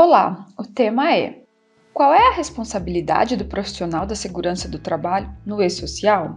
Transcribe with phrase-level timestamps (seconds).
[0.00, 1.42] Olá, o tema é:
[1.92, 6.36] Qual é a responsabilidade do profissional da segurança do trabalho no e-social?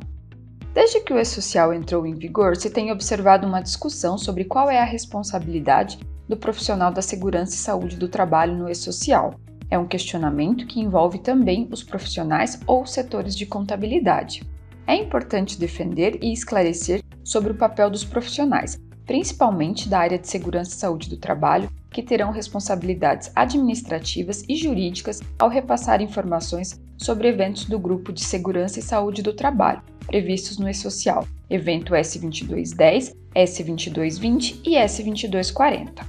[0.73, 4.79] Desde que o e-social entrou em vigor, se tem observado uma discussão sobre qual é
[4.79, 9.35] a responsabilidade do profissional da segurança e saúde do trabalho no e-social.
[9.69, 14.41] É um questionamento que envolve também os profissionais ou setores de contabilidade.
[14.87, 20.71] É importante defender e esclarecer sobre o papel dos profissionais, principalmente da área de segurança
[20.71, 27.65] e saúde do trabalho, que terão responsabilidades administrativas e jurídicas ao repassar informações sobre eventos
[27.65, 34.75] do Grupo de Segurança e Saúde do Trabalho, previstos no E-Social, evento S2210, S2220 e
[34.75, 36.05] S2240.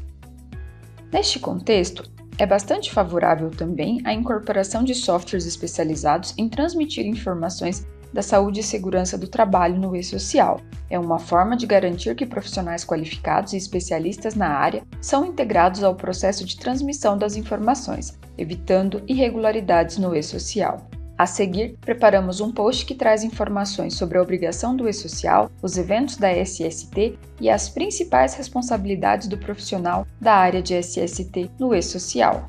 [1.12, 8.22] Neste contexto, é bastante favorável também a incorporação de softwares especializados em transmitir informações da
[8.22, 10.60] saúde e segurança do trabalho no e-social.
[10.90, 15.94] É uma forma de garantir que profissionais qualificados e especialistas na área são integrados ao
[15.94, 20.86] processo de transmissão das informações, evitando irregularidades no e-social.
[21.16, 26.16] A seguir, preparamos um post que traz informações sobre a obrigação do e-social, os eventos
[26.16, 32.46] da SST e as principais responsabilidades do profissional da área de SST no e-social.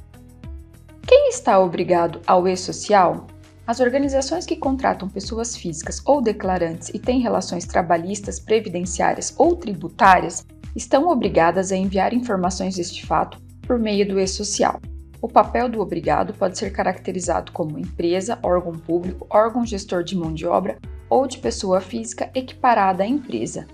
[1.05, 3.27] Quem está obrigado ao e-social?
[3.65, 10.45] As organizações que contratam pessoas físicas ou declarantes e têm relações trabalhistas, previdenciárias ou tributárias
[10.75, 14.81] estão obrigadas a enviar informações deste fato por meio do e-social.
[15.21, 20.33] O papel do obrigado pode ser caracterizado como empresa, órgão público, órgão gestor de mão
[20.33, 20.77] de obra
[21.09, 23.65] ou de pessoa física equiparada à empresa.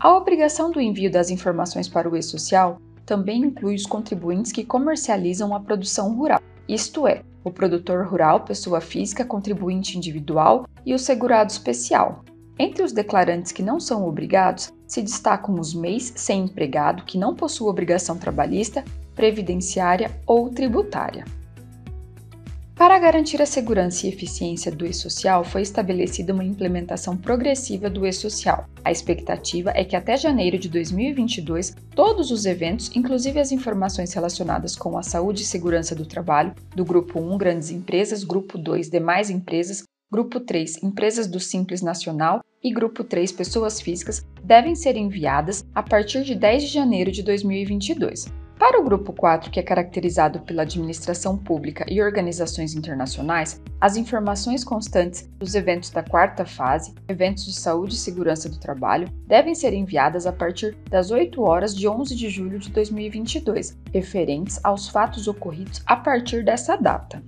[0.00, 5.54] A obrigação do envio das informações para o e-social também inclui os contribuintes que comercializam
[5.54, 11.52] a produção rural, isto é, o produtor rural, pessoa física, contribuinte individual e o segurado
[11.52, 12.24] especial.
[12.58, 17.36] Entre os declarantes que não são obrigados, se destacam os MEIs sem empregado que não
[17.36, 21.24] possuem obrigação trabalhista, previdenciária ou tributária.
[22.76, 28.68] Para garantir a segurança e eficiência do e-social, foi estabelecida uma implementação progressiva do e-social.
[28.84, 34.76] A expectativa é que até janeiro de 2022, todos os eventos, inclusive as informações relacionadas
[34.76, 39.30] com a saúde e segurança do trabalho, do grupo 1, grandes empresas, grupo 2, demais
[39.30, 39.82] empresas,
[40.12, 45.82] grupo 3, empresas do Simples Nacional e grupo 3, pessoas físicas, devem ser enviadas a
[45.82, 48.26] partir de 10 de janeiro de 2022.
[48.58, 54.64] Para o grupo 4, que é caracterizado pela administração pública e organizações internacionais, as informações
[54.64, 59.74] constantes dos eventos da quarta fase, eventos de saúde e segurança do trabalho, devem ser
[59.74, 65.28] enviadas a partir das 8 horas de 11 de julho de 2022, referentes aos fatos
[65.28, 67.22] ocorridos a partir dessa data.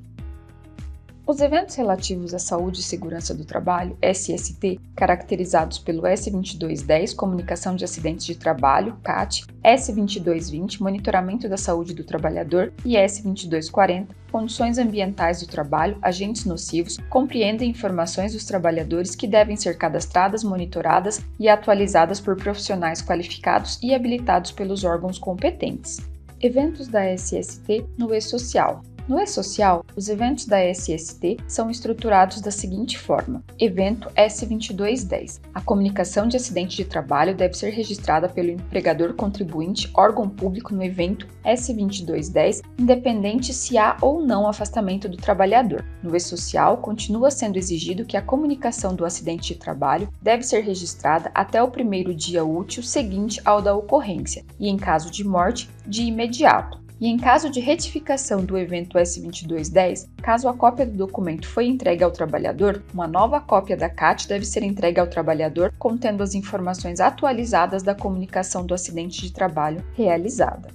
[1.29, 7.85] Os eventos relativos à saúde e segurança do trabalho, SST, caracterizados pelo S2210, Comunicação de
[7.85, 15.47] Acidentes de Trabalho, CAT, S2220, Monitoramento da Saúde do Trabalhador e S2240, Condições Ambientais do
[15.47, 22.37] Trabalho, Agentes Nocivos, compreendem informações dos trabalhadores que devem ser cadastradas, monitoradas e atualizadas por
[22.37, 25.99] profissionais qualificados e habilitados pelos órgãos competentes.
[26.41, 28.81] Eventos da SST no e-social.
[29.09, 35.41] No E-Social, os eventos da SST são estruturados da seguinte forma: Evento S2210.
[35.55, 40.85] A comunicação de acidente de trabalho deve ser registrada pelo empregador contribuinte, órgão público no
[40.85, 45.83] evento S2210, independente se há ou não afastamento do trabalhador.
[46.03, 51.31] No E-Social, continua sendo exigido que a comunicação do acidente de trabalho deve ser registrada
[51.35, 56.03] até o primeiro dia útil seguinte ao da ocorrência, e em caso de morte, de
[56.03, 56.88] imediato.
[57.01, 62.03] E em caso de retificação do evento S2210, caso a cópia do documento foi entregue
[62.03, 66.99] ao trabalhador, uma nova cópia da CAT deve ser entregue ao trabalhador contendo as informações
[66.99, 70.69] atualizadas da comunicação do acidente de trabalho realizada.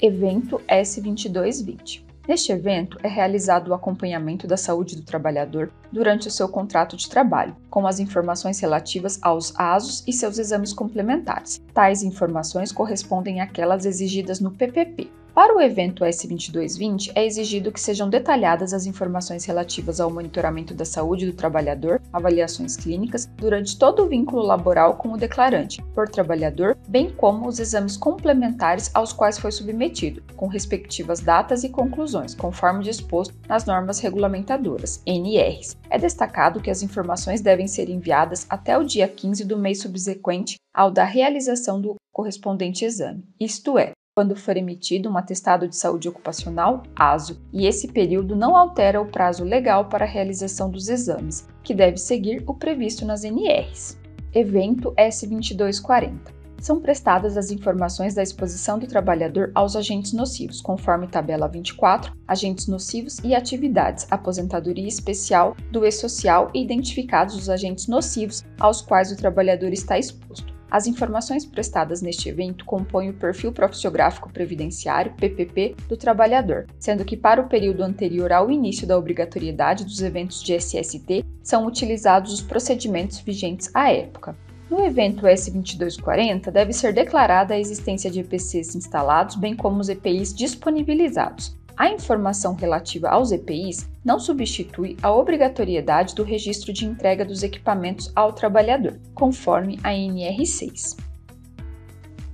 [0.00, 6.46] Evento S2220 Neste evento, é realizado o acompanhamento da saúde do trabalhador durante o seu
[6.46, 11.58] contrato de trabalho, com as informações relativas aos ASOS e seus exames complementares.
[11.72, 18.10] Tais informações correspondem àquelas exigidas no PPP, para o evento S2220, é exigido que sejam
[18.10, 24.08] detalhadas as informações relativas ao monitoramento da saúde do trabalhador, avaliações clínicas, durante todo o
[24.08, 29.52] vínculo laboral com o declarante, por trabalhador, bem como os exames complementares aos quais foi
[29.52, 35.76] submetido, com respectivas datas e conclusões, conforme disposto nas normas regulamentadoras, NRs.
[35.88, 40.56] É destacado que as informações devem ser enviadas até o dia 15 do mês subsequente
[40.74, 46.08] ao da realização do correspondente exame, isto é, quando for emitido um atestado de saúde
[46.08, 51.46] ocupacional, ASO, e esse período não altera o prazo legal para a realização dos exames,
[51.62, 53.96] que deve seguir o previsto nas NRs.
[54.34, 56.18] Evento S2240.
[56.60, 62.66] são prestadas as informações da exposição do trabalhador aos agentes nocivos, conforme tabela 24, agentes
[62.66, 69.16] nocivos e atividades, aposentadoria especial do E-Social e identificados os agentes nocivos aos quais o
[69.16, 70.57] trabalhador está exposto.
[70.70, 77.16] As informações prestadas neste evento compõem o perfil profissiográfico previdenciário, PPP, do trabalhador, sendo que
[77.16, 82.42] para o período anterior ao início da obrigatoriedade dos eventos de SST são utilizados os
[82.42, 84.36] procedimentos vigentes à época.
[84.68, 90.34] No evento S2240, deve ser declarada a existência de EPCs instalados, bem como os EPIs
[90.34, 91.57] disponibilizados.
[91.78, 98.10] A informação relativa aos EPIs não substitui a obrigatoriedade do registro de entrega dos equipamentos
[98.16, 100.96] ao trabalhador, conforme a NR6.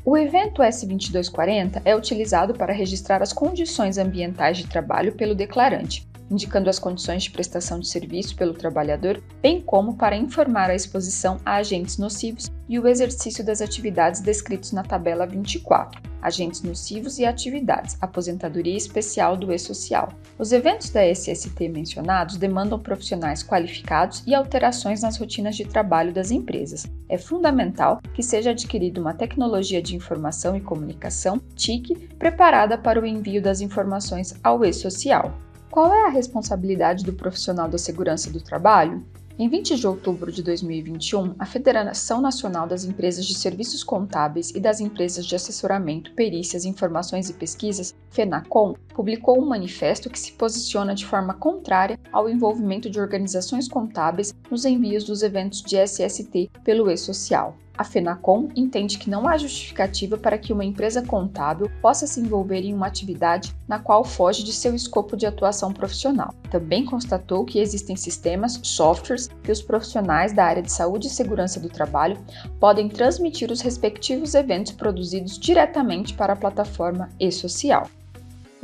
[0.02, 6.70] O evento S2240 é utilizado para registrar as condições ambientais de trabalho pelo declarante, indicando
[6.70, 11.56] as condições de prestação de serviço pelo trabalhador, bem como para informar a exposição a
[11.56, 17.96] agentes nocivos e o exercício das atividades descritos na tabela 24, agentes nocivos e atividades,
[18.00, 20.08] aposentadoria especial do E-Social.
[20.38, 26.30] Os eventos da SST mencionados demandam profissionais qualificados e alterações nas rotinas de trabalho das
[26.30, 26.86] empresas.
[27.08, 33.06] É fundamental que seja adquirida uma tecnologia de informação e comunicação, TIC, preparada para o
[33.06, 35.34] envio das informações ao E-Social.
[35.70, 39.04] Qual é a responsabilidade do profissional da segurança do trabalho?
[39.36, 44.60] Em 20 de outubro de 2021, a Federação Nacional das Empresas de Serviços Contábeis e
[44.60, 50.94] das Empresas de Assessoramento, Perícias, Informações e Pesquisas, FENACOM, publicou um manifesto que se posiciona
[50.94, 56.88] de forma contrária ao envolvimento de organizações contábeis nos envios dos eventos de SST pelo
[56.88, 57.56] E-Social.
[57.76, 62.60] A FENACOM entende que não há justificativa para que uma empresa contábil possa se envolver
[62.60, 66.32] em uma atividade na qual foge de seu escopo de atuação profissional.
[66.50, 71.58] Também constatou que existem sistemas, softwares, que os profissionais da área de saúde e segurança
[71.58, 72.16] do trabalho
[72.60, 77.88] podem transmitir os respectivos eventos produzidos diretamente para a plataforma e-social.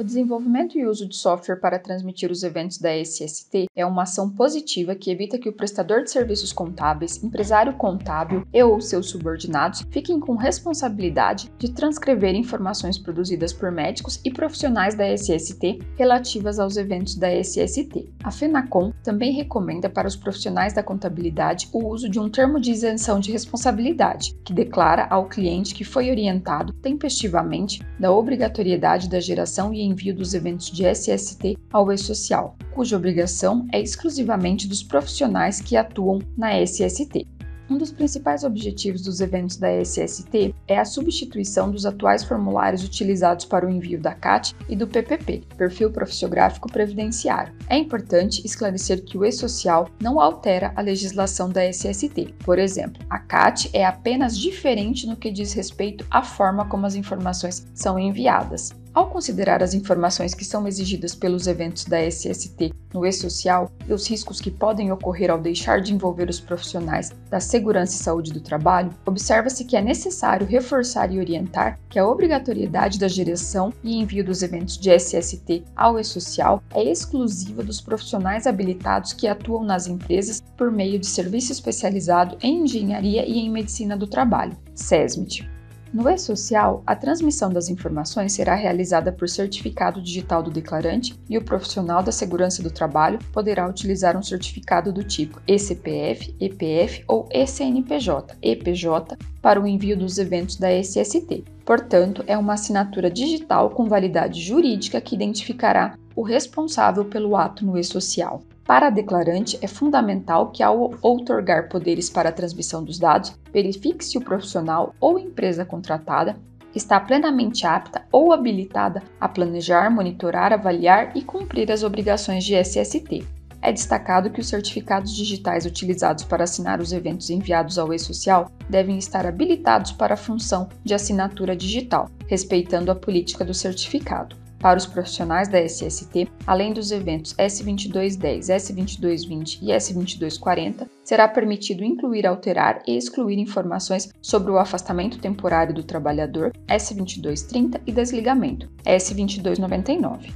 [0.01, 4.31] O desenvolvimento e uso de software para transmitir os eventos da SST é uma ação
[4.31, 9.85] positiva que evita que o prestador de serviços contábeis, empresário contábil e ou seus subordinados
[9.91, 16.79] fiquem com responsabilidade de transcrever informações produzidas por médicos e profissionais da SST relativas aos
[16.79, 18.09] eventos da SST.
[18.25, 22.71] A FENACOM também recomenda para os profissionais da contabilidade o uso de um termo de
[22.71, 29.75] isenção de responsabilidade, que declara ao cliente que foi orientado tempestivamente da obrigatoriedade da geração
[29.75, 35.77] e envio dos eventos de SST ao E-Social, cuja obrigação é exclusivamente dos profissionais que
[35.77, 37.27] atuam na SST.
[37.71, 43.45] Um dos principais objetivos dos eventos da SST é a substituição dos atuais formulários utilizados
[43.45, 47.55] para o envio da CAT e do PPP, Perfil Profissiográfico Previdenciário.
[47.69, 52.35] É importante esclarecer que o E-Social não altera a legislação da SST.
[52.45, 56.97] Por exemplo, a CAT é apenas diferente no que diz respeito à forma como as
[56.97, 58.80] informações são enviadas.
[58.93, 64.09] Ao considerar as informações que são exigidas pelos eventos da SST no E-Social e os
[64.09, 68.41] riscos que podem ocorrer ao deixar de envolver os profissionais da segurança e saúde do
[68.41, 74.25] trabalho, observa-se que é necessário reforçar e orientar que a obrigatoriedade da geração e envio
[74.25, 80.43] dos eventos de SST ao E-Social é exclusiva dos profissionais habilitados que atuam nas empresas
[80.57, 85.60] por meio de serviço especializado em engenharia e em medicina do trabalho, SESMIT.
[85.93, 91.45] No E-Social, a transmissão das informações será realizada por certificado digital do declarante e o
[91.45, 98.37] profissional da segurança do trabalho poderá utilizar um certificado do tipo ECPF, EPF ou ECNPJ,
[98.41, 101.43] EPJ, para o envio dos eventos da SST.
[101.65, 107.77] Portanto, é uma assinatura digital com validade jurídica que identificará o responsável pelo ato no
[107.77, 108.43] E-Social.
[108.71, 114.05] Para a declarante, é fundamental que, ao outorgar poderes para a transmissão dos dados, verifique
[114.05, 116.37] se o profissional ou empresa contratada
[116.73, 123.27] está plenamente apta ou habilitada a planejar, monitorar, avaliar e cumprir as obrigações de SST.
[123.61, 128.99] É destacado que os certificados digitais utilizados para assinar os eventos enviados ao e-social devem
[128.99, 134.37] estar habilitados para a função de assinatura digital, respeitando a política do certificado.
[134.61, 142.27] Para os profissionais da SST, além dos eventos S2210, S2220 e S2240, será permitido incluir,
[142.27, 150.31] alterar e excluir informações sobre o afastamento temporário do trabalhador, S2230 e desligamento, S2299.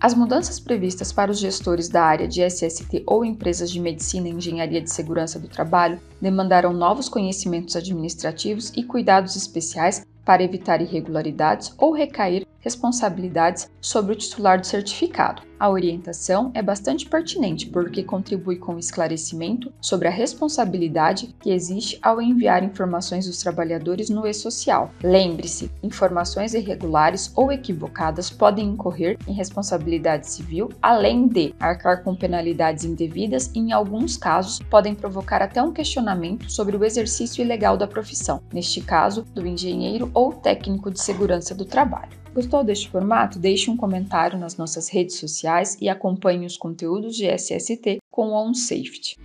[0.00, 4.32] As mudanças previstas para os gestores da área de SST ou empresas de medicina e
[4.32, 11.72] engenharia de segurança do trabalho demandaram novos conhecimentos administrativos e cuidados especiais para evitar irregularidades
[11.78, 15.42] ou recair responsabilidades sobre o titular do certificado.
[15.62, 22.00] A orientação é bastante pertinente porque contribui com o esclarecimento sobre a responsabilidade que existe
[22.02, 24.90] ao enviar informações dos trabalhadores no e-social.
[25.04, 32.84] Lembre-se, informações irregulares ou equivocadas podem incorrer em responsabilidade civil, além de arcar com penalidades
[32.84, 37.86] indevidas e, em alguns casos, podem provocar até um questionamento sobre o exercício ilegal da
[37.86, 42.21] profissão, neste caso, do engenheiro ou técnico de segurança do trabalho.
[42.34, 43.38] Gostou deste formato?
[43.38, 49.18] Deixe um comentário nas nossas redes sociais e acompanhe os conteúdos de SST com OnSafety.